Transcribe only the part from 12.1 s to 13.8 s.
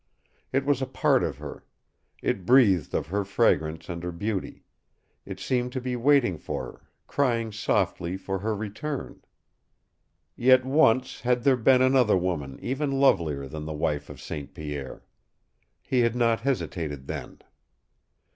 woman even lovelier than the